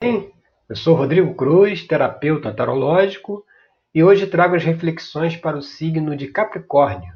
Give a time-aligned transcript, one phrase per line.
[0.00, 3.44] Eu sou Rodrigo Cruz, terapeuta tarológico,
[3.92, 7.12] e hoje trago as reflexões para o signo de Capricórnio.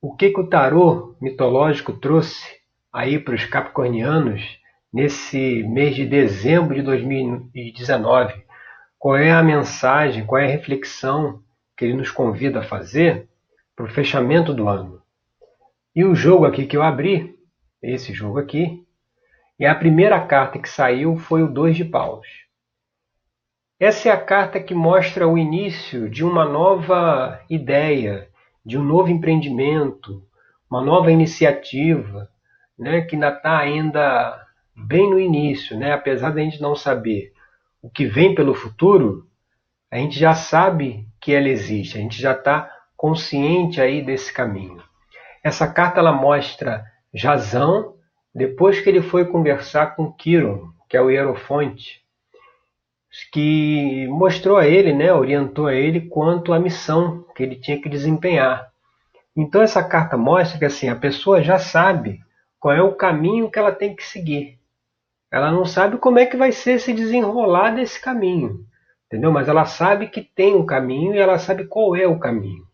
[0.00, 2.44] O que, que o tarô mitológico trouxe
[2.92, 4.58] aí para os capricornianos
[4.92, 8.46] nesse mês de dezembro de 2019?
[8.98, 11.40] Qual é a mensagem, qual é a reflexão
[11.76, 13.28] que ele nos convida a fazer
[13.76, 15.00] para o fechamento do ano?
[15.94, 17.38] E o jogo aqui que eu abri,
[17.80, 18.84] esse jogo aqui,
[19.62, 22.26] e a primeira carta que saiu foi o Dois de Paus.
[23.78, 28.28] Essa é a carta que mostra o início de uma nova ideia,
[28.66, 30.20] de um novo empreendimento,
[30.68, 32.28] uma nova iniciativa,
[32.76, 37.32] né, que ainda está ainda bem no início, né, apesar de a gente não saber
[37.80, 39.28] o que vem pelo futuro,
[39.92, 44.82] a gente já sabe que ela existe, a gente já está consciente aí desse caminho.
[45.40, 48.01] Essa carta ela mostra Jazão
[48.34, 52.02] depois que ele foi conversar com Quiron, que é o Hierofonte,
[53.30, 57.88] que mostrou a ele, né, orientou a ele quanto à missão que ele tinha que
[57.88, 58.70] desempenhar.
[59.36, 62.20] Então essa carta mostra que assim a pessoa já sabe
[62.58, 64.58] qual é o caminho que ela tem que seguir.
[65.30, 68.66] Ela não sabe como é que vai ser se desenrolar desse caminho,
[69.06, 69.32] entendeu?
[69.32, 72.66] Mas ela sabe que tem um caminho e ela sabe qual é o caminho.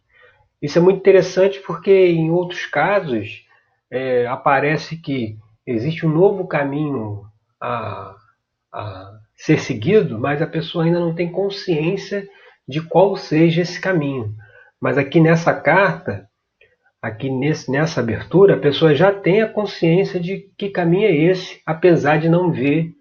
[0.61, 3.47] Isso é muito interessante porque em outros casos
[3.91, 5.37] é, aparece que
[5.71, 7.25] existe um novo caminho
[7.61, 8.15] a,
[8.73, 12.27] a ser seguido, mas a pessoa ainda não tem consciência
[12.67, 14.35] de qual seja esse caminho.
[14.81, 16.29] Mas aqui nessa carta,
[17.03, 21.61] aqui nesse, nessa abertura, a pessoa já tem a consciência de que caminho é esse,
[21.67, 22.93] apesar de não ver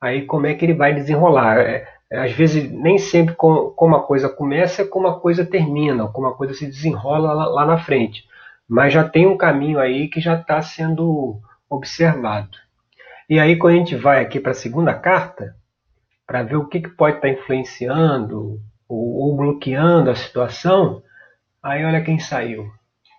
[0.00, 1.58] aí como é que ele vai desenrolar.
[1.58, 5.44] É, é às vezes, nem sempre como, como a coisa começa é como a coisa
[5.44, 8.24] termina, como a coisa se desenrola lá na frente.
[8.68, 12.56] Mas já tem um caminho aí que já está sendo observado.
[13.28, 15.56] E aí, quando a gente vai aqui para a segunda carta,
[16.26, 21.02] para ver o que, que pode estar tá influenciando ou, ou, bloqueando a situação,
[21.62, 22.70] aí olha quem saiu.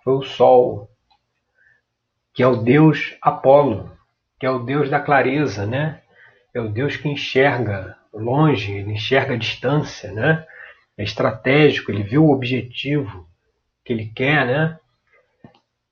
[0.03, 0.89] Foi o Sol,
[2.33, 3.91] que é o deus Apolo,
[4.39, 6.01] que é o deus da clareza, né?
[6.53, 10.45] É o deus que enxerga longe, ele enxerga a distância, né?
[10.97, 13.27] É estratégico, ele viu o objetivo
[13.83, 14.79] que ele quer, né?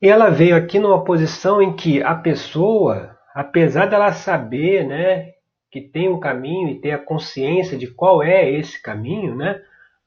[0.07, 5.33] Ela veio aqui numa posição em que a pessoa, apesar dela saber, né,
[5.71, 9.61] que tem um caminho e ter a consciência de qual é esse caminho, né?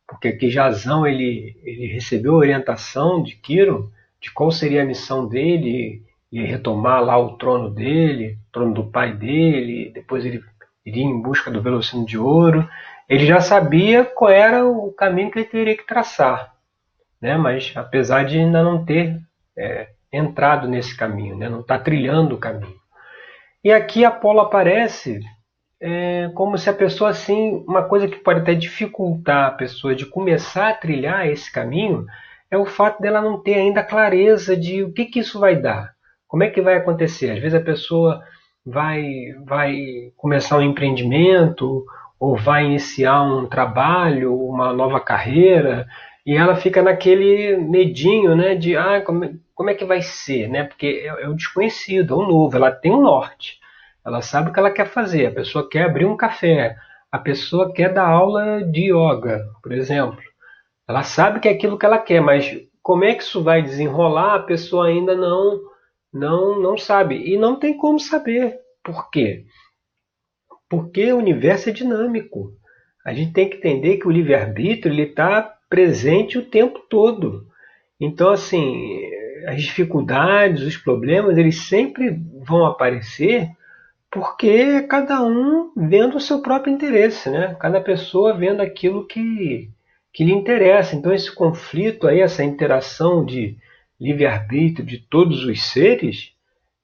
[0.07, 6.03] Porque aqui Jazão ele, ele recebeu orientação de Quiro de qual seria a missão dele
[6.31, 10.43] e retomar lá o trono dele, o trono do pai dele, depois ele
[10.85, 12.69] iria em busca do velocino de ouro.
[13.09, 16.55] Ele já sabia qual era o caminho que ele teria que traçar,
[17.21, 17.37] né?
[17.37, 19.21] Mas apesar de ainda não ter
[19.59, 21.49] é, entrado nesse caminho, né?
[21.49, 22.77] não está trilhando o caminho.
[23.63, 25.21] E aqui Apolo aparece
[25.81, 30.07] é, como se a pessoa, assim, uma coisa que pode até dificultar a pessoa de
[30.07, 32.07] começar a trilhar esse caminho
[32.51, 35.93] é o fato dela não ter ainda clareza de o que, que isso vai dar,
[36.27, 37.31] como é que vai acontecer.
[37.31, 38.23] Às vezes a pessoa
[38.65, 39.05] vai,
[39.45, 39.77] vai
[40.17, 41.85] começar um empreendimento
[42.19, 45.87] ou vai iniciar um trabalho, uma nova carreira,
[46.29, 50.65] e ela fica naquele medinho, né, de ah, como, como é que vai ser, né?
[50.65, 53.59] Porque é, é o desconhecido, é o novo, ela tem um norte.
[54.05, 55.25] Ela sabe o que ela quer fazer.
[55.25, 56.77] A pessoa quer abrir um café,
[57.11, 60.21] a pessoa quer dar aula de yoga, por exemplo.
[60.87, 64.35] Ela sabe que é aquilo que ela quer, mas como é que isso vai desenrolar,
[64.35, 65.63] a pessoa ainda não
[66.13, 68.59] não não sabe e não tem como saber.
[68.85, 69.47] Por quê?
[70.69, 72.53] Porque o universo é dinâmico.
[73.03, 77.47] A gente tem que entender que o livre-arbítrio está presente o tempo todo.
[78.01, 79.03] Então, assim,
[79.47, 82.11] as dificuldades, os problemas, eles sempre
[82.43, 83.51] vão aparecer
[84.11, 87.57] porque cada um vendo o seu próprio interesse, né?
[87.61, 89.71] Cada pessoa vendo aquilo que,
[90.13, 90.97] que lhe interessa.
[90.97, 93.57] Então, esse conflito aí, essa interação de
[94.01, 96.33] livre-arbítrio de todos os seres,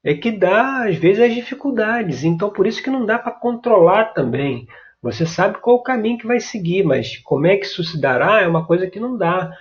[0.03, 2.25] é que dá, às vezes, as dificuldades.
[2.25, 4.67] Então, por isso que não dá para controlar também.
[5.05, 8.41] Você sabe qual o caminho que vai seguir, mas como é que isso se dará
[8.41, 9.53] é uma coisa que não dá.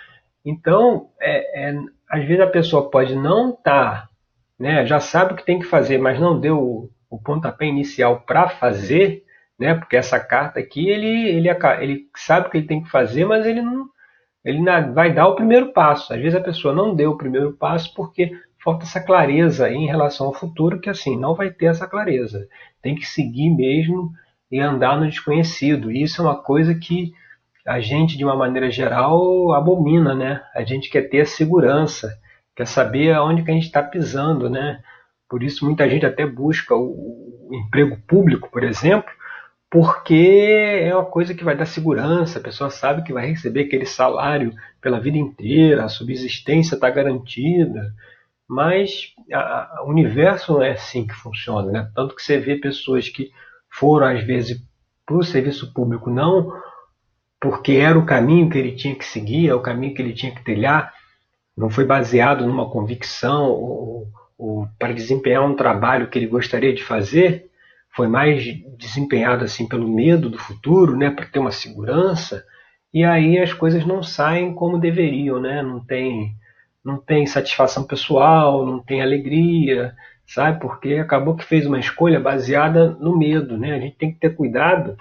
[0.45, 1.79] Então, é, é,
[2.09, 4.09] às vezes a pessoa pode não estar, tá,
[4.57, 8.21] né, já sabe o que tem que fazer, mas não deu o, o pontapé inicial
[8.21, 9.25] para fazer,
[9.59, 11.49] né, porque essa carta aqui ele, ele,
[11.81, 13.89] ele sabe o que ele tem que fazer, mas ele não
[14.45, 14.61] ele
[14.93, 16.13] vai dar o primeiro passo.
[16.13, 18.31] Às vezes a pessoa não deu o primeiro passo porque
[18.63, 22.47] falta essa clareza em relação ao futuro, que assim, não vai ter essa clareza.
[22.81, 24.11] Tem que seguir mesmo
[24.53, 25.91] e andar no desconhecido.
[25.91, 27.11] E isso é uma coisa que
[27.65, 30.43] a gente, de uma maneira geral, abomina, né?
[30.53, 32.15] A gente quer ter a segurança,
[32.55, 34.79] quer saber aonde que a gente está pisando, né?
[35.27, 39.11] Por isso muita gente até busca o, emprego público, por exemplo,
[39.71, 43.87] porque é uma coisa que vai dar segurança, a pessoa sabe que vai receber aquele
[43.87, 47.91] salário pela vida inteira, a subsistência está garantida,
[48.47, 49.13] mas
[49.83, 51.91] o universo não é assim que funciona, né?
[51.95, 53.31] Tanto que você vê pessoas que
[53.73, 54.57] foram, às vezes,
[55.05, 56.51] para o serviço público não
[57.41, 60.33] porque era o caminho que ele tinha que seguir, é o caminho que ele tinha
[60.33, 60.93] que trilhar,
[61.57, 66.81] não foi baseado numa convicção ou, ou para desempenhar um trabalho que ele gostaria de
[66.81, 67.49] fazer,
[67.93, 68.45] foi mais
[68.77, 72.45] desempenhado assim pelo medo do futuro, né, para ter uma segurança,
[72.93, 75.61] e aí as coisas não saem como deveriam, né?
[75.61, 76.35] Não tem
[76.85, 80.59] não tem satisfação pessoal, não tem alegria, sabe?
[80.59, 83.73] Porque acabou que fez uma escolha baseada no medo, né?
[83.73, 84.97] A gente tem que ter cuidado,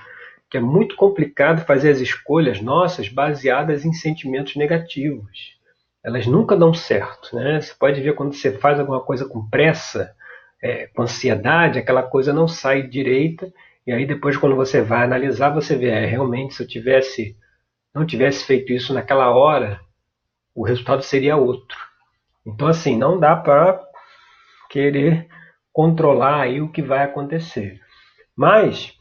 [0.51, 5.57] que é muito complicado fazer as escolhas nossas baseadas em sentimentos negativos.
[6.05, 7.61] Elas nunca dão certo, né?
[7.61, 10.15] Você pode ver quando você faz alguma coisa com pressa,
[10.63, 13.53] é, com ansiedade, aquela coisa não sai direita,
[13.87, 17.37] e aí depois quando você vai analisar, você vê, é, realmente se eu tivesse
[17.95, 19.79] não tivesse feito isso naquela hora,
[20.55, 21.77] o resultado seria outro.
[22.47, 23.83] Então assim, não dá para
[24.73, 25.29] querer
[25.71, 27.79] controlar aí o que vai acontecer.
[28.35, 28.99] Mas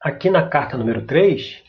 [0.00, 1.62] aqui na carta número 3,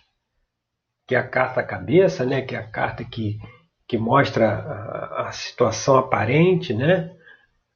[1.05, 3.39] que é a carta cabeça, né, que é a carta que,
[3.85, 7.13] que mostra a, a situação aparente, né,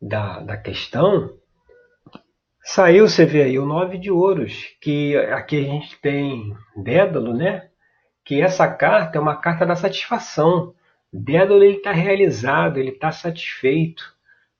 [0.01, 1.37] da, da questão,
[2.63, 7.67] saiu, você vê aí, o nove de ouros, que aqui a gente tem Dédalo, né?
[8.23, 10.73] Que essa carta é uma carta da satisfação.
[11.11, 14.03] Dédalo está realizado, ele está satisfeito.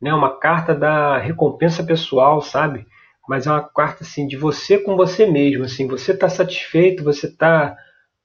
[0.01, 0.13] Né?
[0.13, 2.85] Uma carta da recompensa pessoal, sabe?
[3.27, 5.63] Mas é uma carta assim de você com você mesmo.
[5.63, 7.75] Assim, você está satisfeito, você está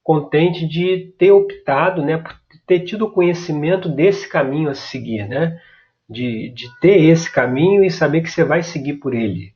[0.02, 2.18] contente de ter optado, né?
[2.18, 2.34] Por
[2.66, 5.60] ter tido conhecimento desse caminho a seguir, né?
[6.08, 9.52] de, de ter esse caminho e saber que você vai seguir por ele.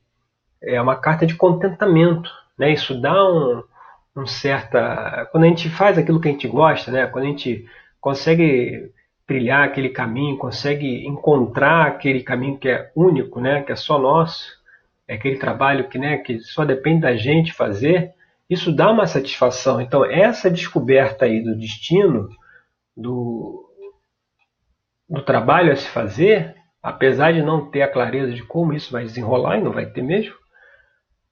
[0.61, 2.29] É uma carta de contentamento.
[2.57, 2.73] Né?
[2.73, 3.63] Isso dá um,
[4.15, 5.27] um certa.
[5.31, 7.07] Quando a gente faz aquilo que a gente gosta, né?
[7.07, 7.65] quando a gente
[7.99, 8.91] consegue
[9.31, 13.63] trilhar aquele caminho, consegue encontrar aquele caminho que é único, né?
[13.63, 14.45] que é só nosso,
[15.07, 18.11] é aquele trabalho que, né, que só depende da gente fazer,
[18.49, 19.79] isso dá uma satisfação.
[19.79, 22.27] Então, essa descoberta aí do destino,
[22.95, 23.69] do,
[25.09, 29.03] do trabalho a se fazer, apesar de não ter a clareza de como isso vai
[29.03, 30.35] desenrolar, e não vai ter mesmo,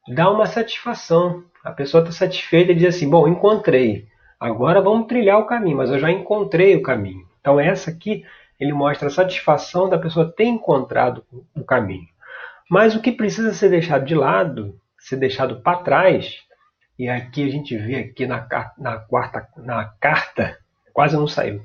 [0.08, 1.44] dá uma satisfação.
[1.66, 4.08] A pessoa está satisfeita e diz assim: Bom, encontrei,
[4.40, 7.29] agora vamos trilhar o caminho, mas eu já encontrei o caminho.
[7.40, 8.26] Então, essa aqui
[8.60, 11.26] ele mostra a satisfação da pessoa ter encontrado
[11.56, 12.08] o caminho.
[12.70, 16.38] Mas o que precisa ser deixado de lado, ser deixado para trás,
[16.98, 18.46] e aqui a gente vê aqui na,
[18.78, 20.58] na quarta na carta,
[20.94, 21.64] quase não saiu,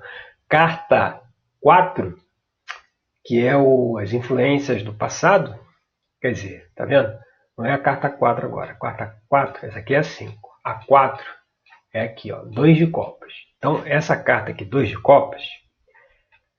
[0.49, 1.21] carta
[1.61, 2.17] 4,
[3.25, 5.59] que é o, as influências do passado,
[6.21, 7.13] quer dizer, tá vendo?
[7.59, 10.49] Não é a carta 4 agora, carta 4, essa aqui é a 5.
[10.63, 11.25] A 4
[11.93, 13.33] é aqui, ó, 2 de copas.
[13.59, 15.43] Então, essa carta aqui, 2 de copas,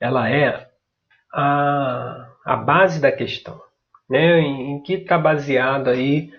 [0.06, 0.68] ela é
[1.34, 3.60] a, a base da questão,
[4.10, 4.40] né?
[4.40, 6.32] em, em que está baseado aí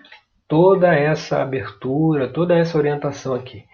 [0.47, 3.65] toda essa abertura, toda essa orientação aqui.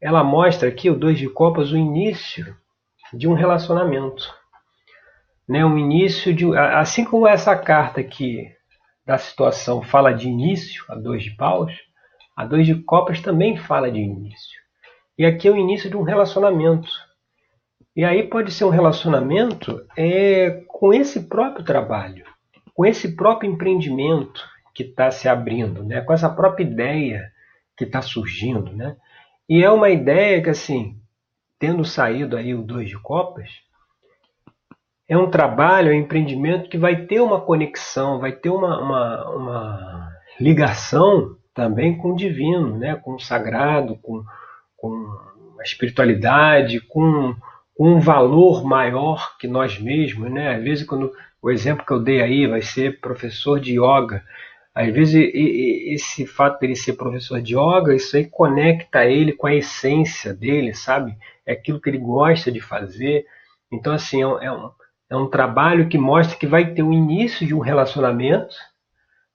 [0.00, 2.56] Ela mostra aqui, o 2 de copas, o início
[3.12, 4.24] de um relacionamento.
[5.46, 6.46] Né, um início de.
[6.56, 8.48] Assim como essa carta aqui
[9.04, 11.72] da situação fala de início, a dois de paus,
[12.36, 14.60] a dois de copas também fala de início.
[15.18, 16.88] E aqui é o início de um relacionamento.
[17.94, 22.24] E aí pode ser um relacionamento é, com esse próprio trabalho,
[22.74, 24.42] com esse próprio empreendimento
[24.74, 26.00] que está se abrindo, né?
[26.00, 27.32] com essa própria ideia
[27.76, 28.72] que está surgindo.
[28.72, 28.96] Né?
[29.48, 30.96] E é uma ideia que, assim,
[31.58, 33.50] tendo saído aí o Dois de Copas,
[35.08, 39.30] é um trabalho, é um empreendimento que vai ter uma conexão, vai ter uma, uma,
[39.30, 42.94] uma ligação também com o divino, né?
[42.94, 44.22] com o sagrado, com,
[44.76, 44.94] com
[45.58, 47.34] a espiritualidade, com,
[47.82, 50.30] um valor maior que nós mesmos.
[50.30, 50.54] Né?
[50.54, 51.10] Às vezes, quando
[51.40, 54.22] o exemplo que eu dei aí vai ser professor de yoga.
[54.74, 59.54] Às vezes, esse fato dele ser professor de yoga, isso aí conecta ele com a
[59.54, 61.16] essência dele, sabe?
[61.46, 63.24] É aquilo que ele gosta de fazer.
[63.72, 64.70] Então, assim, é um, é um,
[65.10, 68.54] é um trabalho que mostra que vai ter o início de um relacionamento,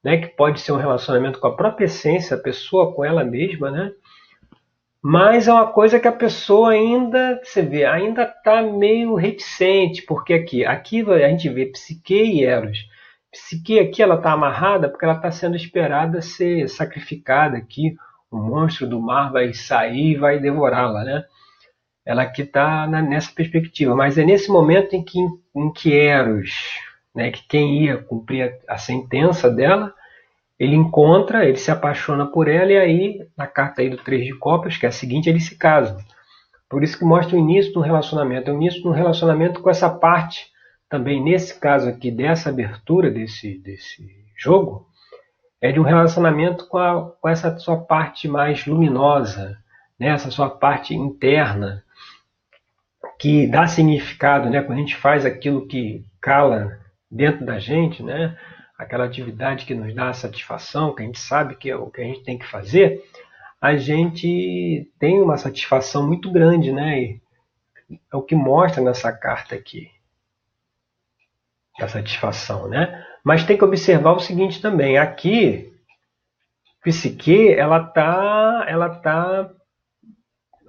[0.04, 0.18] né?
[0.18, 3.92] Que pode ser um relacionamento com a própria essência, a pessoa com ela mesma, né?
[5.08, 10.34] Mas é uma coisa que a pessoa ainda, você vê, ainda está meio reticente, porque
[10.34, 12.90] aqui, aqui a gente vê psique e eros
[13.32, 17.96] psique aqui ela está amarrada porque ela está sendo esperada ser sacrificada aqui.
[18.32, 21.24] O monstro do mar vai sair e vai devorá-la, né?
[22.04, 26.80] Ela aqui está nessa perspectiva, mas é nesse momento em que, em que Eros,
[27.14, 29.94] né, que quem ia cumprir a, a sentença dela,
[30.60, 34.34] ele encontra, ele se apaixona por ela e aí, na carta aí do Três de
[34.34, 35.98] Copas, que é a seguinte, eles se casam.
[36.70, 38.50] Por isso que mostra o início do relacionamento.
[38.50, 40.48] É o início do relacionamento com essa parte,
[40.90, 44.08] também nesse caso aqui, dessa abertura desse, desse
[44.38, 44.88] jogo,
[45.62, 49.58] é de um relacionamento com, a, com essa sua parte mais luminosa,
[50.00, 50.10] né?
[50.10, 51.84] essa sua parte interna,
[53.20, 54.62] que dá significado, né?
[54.62, 58.38] quando a gente faz aquilo que cala dentro da gente, né?
[58.78, 62.04] Aquela atividade que nos dá satisfação, que a gente sabe que é o que a
[62.04, 63.04] gente tem que fazer,
[63.62, 67.00] a gente tem uma satisfação muito grande, né?
[67.00, 67.22] E
[68.12, 69.90] é o que mostra nessa carta aqui,
[71.80, 73.06] da satisfação, né?
[73.24, 75.74] Mas tem que observar o seguinte também, aqui,
[76.84, 79.50] psique, ela tá, ela tá,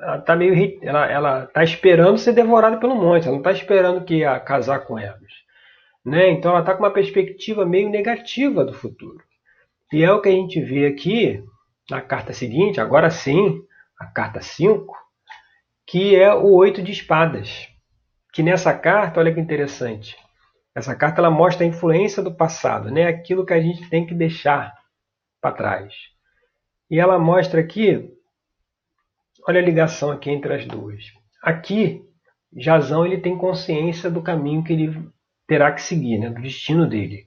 [0.00, 4.04] ela tá meio, ela, ela tá esperando ser devorada pelo monte, ela não tá esperando
[4.04, 5.45] que ia casar com Eros.
[6.06, 6.30] Né?
[6.30, 9.18] Então ela está com uma perspectiva meio negativa do futuro.
[9.92, 11.42] E é o que a gente vê aqui
[11.90, 13.60] na carta seguinte, agora sim,
[13.98, 14.96] a carta 5,
[15.84, 17.68] que é o oito de espadas.
[18.32, 20.16] Que nessa carta, olha que interessante,
[20.74, 23.08] essa carta ela mostra a influência do passado, né?
[23.08, 24.72] aquilo que a gente tem que deixar
[25.40, 25.92] para trás.
[26.88, 28.12] E ela mostra aqui,
[29.48, 31.02] olha a ligação aqui entre as duas.
[31.42, 32.02] Aqui,
[32.56, 35.15] Jazão ele tem consciência do caminho que ele
[35.46, 37.26] terá que seguir, né, do destino dele.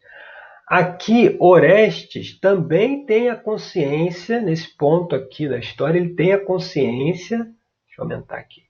[0.67, 7.38] Aqui, Orestes também tem a consciência, nesse ponto aqui da história, ele tem a consciência,
[7.38, 8.63] deixa eu aumentar aqui,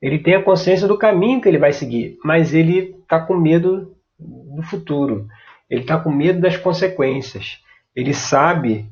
[0.00, 3.96] ele tem a consciência do caminho que ele vai seguir, mas ele está com medo
[4.18, 5.28] do futuro,
[5.68, 7.60] ele está com medo das consequências.
[7.94, 8.88] Ele sabe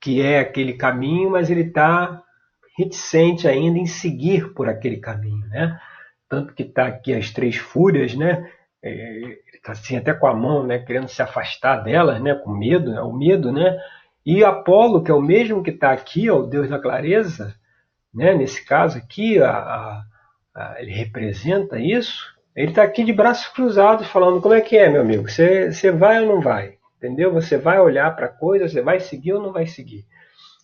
[0.00, 2.22] que é aquele caminho, mas ele está
[2.76, 5.80] reticente ainda em seguir por aquele caminho, né?
[6.28, 8.50] Tanto que está aqui as três fúrias, né?
[8.82, 13.02] É, assim até com a mão, né, querendo se afastar delas, né, com medo, é
[13.02, 13.76] o medo, né?
[14.24, 17.54] E Apolo, que é o mesmo que está aqui, ó, o Deus da clareza,
[18.14, 20.02] né, nesse caso aqui, a, a,
[20.54, 22.36] a, ele representa isso.
[22.54, 25.28] Ele está aqui de braços cruzados, falando como é que é, meu amigo?
[25.28, 26.76] Você, você vai ou não vai?
[26.96, 27.32] Entendeu?
[27.32, 30.04] Você vai olhar para a coisa, você vai seguir ou não vai seguir?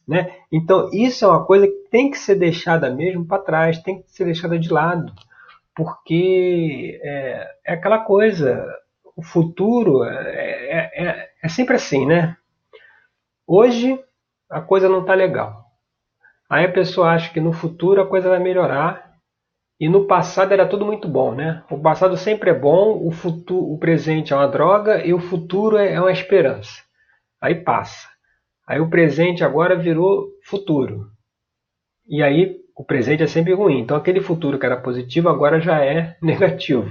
[0.07, 0.31] Né?
[0.53, 4.11] Então, isso é uma coisa que tem que ser deixada mesmo para trás, tem que
[4.11, 5.13] ser deixada de lado
[5.75, 8.67] porque é, é aquela coisa,
[9.17, 12.37] o futuro é, é, é, é sempre assim, né?
[13.47, 13.99] Hoje
[14.49, 15.65] a coisa não está legal.
[16.49, 19.15] Aí a pessoa acha que no futuro a coisa vai melhorar
[19.81, 21.65] e no passado era tudo muito bom, né?
[21.71, 25.77] O passado sempre é bom, o futuro, o presente é uma droga e o futuro
[25.77, 26.83] é, é uma esperança.
[27.41, 28.09] Aí passa.
[28.67, 31.11] Aí o presente agora virou futuro.
[32.07, 33.81] E aí o presente é sempre ruim.
[33.81, 36.91] Então aquele futuro que era positivo agora já é negativo.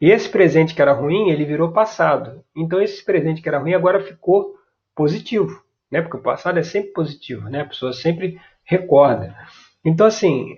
[0.00, 2.42] E esse presente que era ruim, ele virou passado.
[2.56, 4.54] Então esse presente que era ruim agora ficou
[4.94, 6.00] positivo, né?
[6.00, 7.62] Porque o passado é sempre positivo, né?
[7.62, 9.36] A pessoa sempre recorda.
[9.84, 10.56] Então assim,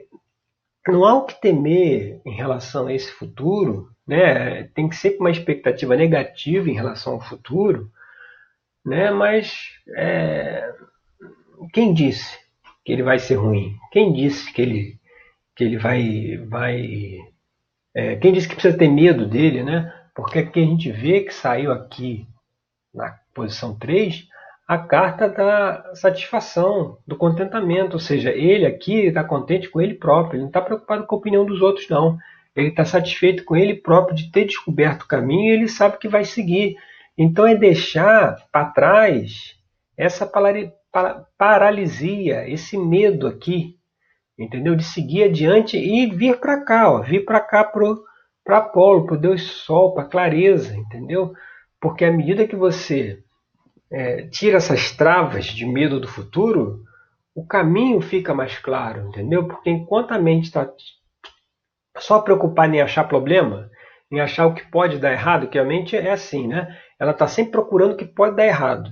[0.86, 4.64] não há o que temer em relação a esse futuro, né?
[4.74, 7.90] Tem que sempre uma expectativa negativa em relação ao futuro,
[8.84, 9.10] né?
[9.10, 9.52] Mas
[9.96, 10.72] é...
[11.72, 12.41] quem disse?
[12.84, 13.76] Que ele vai ser ruim?
[13.90, 14.98] Quem disse que ele,
[15.56, 16.36] que ele vai.
[16.48, 17.18] vai
[17.94, 19.92] é, quem disse que precisa ter medo dele, né?
[20.14, 22.26] Porque aqui a gente vê que saiu aqui
[22.94, 24.26] na posição 3
[24.66, 30.36] a carta da satisfação, do contentamento, ou seja, ele aqui está contente com ele próprio,
[30.36, 32.16] ele não está preocupado com a opinião dos outros, não.
[32.56, 36.08] Ele está satisfeito com ele próprio de ter descoberto o caminho e ele sabe que
[36.08, 36.76] vai seguir.
[37.18, 39.58] Então é deixar para trás
[39.96, 40.26] essa
[41.38, 43.76] paralisia, esse medo aqui,
[44.38, 44.76] entendeu?
[44.76, 49.42] De seguir adiante e vir para cá, ó, vir para cá para Apolo, para Deus
[49.42, 51.32] Sol, para clareza, entendeu?
[51.80, 53.22] Porque à medida que você
[53.90, 56.82] é, tira essas travas de medo do futuro,
[57.34, 59.46] o caminho fica mais claro, entendeu?
[59.48, 60.70] Porque enquanto a mente está
[61.98, 63.70] só preocupada em achar problema,
[64.10, 66.76] em achar o que pode dar errado, que a mente é assim, né?
[66.98, 68.90] Ela está sempre procurando o que pode dar errado.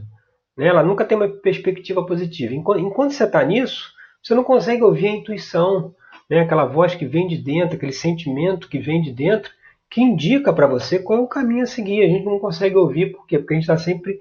[0.61, 0.67] Né?
[0.67, 2.55] Ela nunca tem uma perspectiva positiva.
[2.55, 5.95] Enquanto, enquanto você está nisso, você não consegue ouvir a intuição,
[6.29, 6.41] né?
[6.41, 9.51] aquela voz que vem de dentro, aquele sentimento que vem de dentro,
[9.91, 12.03] que indica para você qual é o caminho a seguir.
[12.03, 13.39] A gente não consegue ouvir, por quê?
[13.39, 14.21] Porque a gente está sempre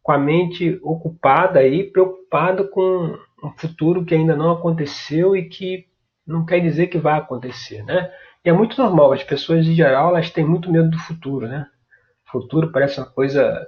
[0.00, 5.86] com a mente ocupada e preocupado com um futuro que ainda não aconteceu e que
[6.24, 8.12] não quer dizer que vai acontecer, né?
[8.44, 11.66] E é muito normal, as pessoas em geral elas têm muito medo do futuro, né?
[12.28, 13.66] O futuro parece uma coisa,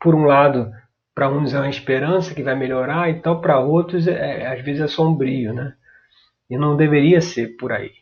[0.00, 0.72] por um lado,
[1.14, 4.88] para uns é uma esperança que vai melhorar, então para outros é, às vezes é
[4.88, 5.74] sombrio, né?
[6.48, 7.92] E não deveria ser por aí.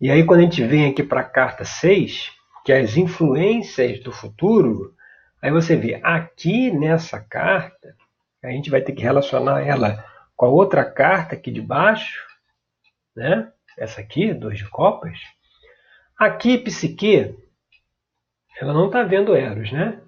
[0.00, 2.32] E aí quando a gente vem aqui para a carta 6,
[2.64, 4.94] que é as influências do futuro,
[5.40, 7.96] Aí você vê, aqui nessa carta,
[8.42, 10.04] a gente vai ter que relacionar ela
[10.36, 12.26] com a outra carta aqui de baixo,
[13.14, 13.52] né?
[13.76, 15.18] Essa aqui, dois de copas.
[16.18, 17.36] Aqui, Psique,
[18.60, 20.00] ela não está vendo Eros, né?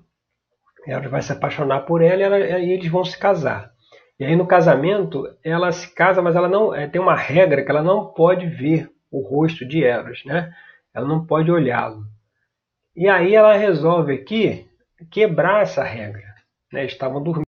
[0.90, 3.72] Eros vai se apaixonar por ela e, ela, e eles vão se casar.
[4.18, 7.70] E aí no casamento, ela se casa, mas ela não é, tem uma regra que
[7.70, 10.52] ela não pode ver o rosto de Eros, né?
[10.92, 12.04] Ela não pode olhá-lo.
[12.94, 14.68] E aí ela resolve aqui
[15.10, 16.34] quebrar essa regra.
[16.72, 16.84] Né?
[16.84, 17.46] Estavam dormindo.